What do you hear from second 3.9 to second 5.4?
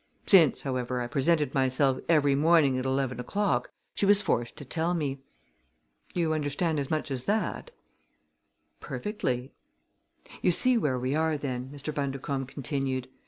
she was forced to tell me.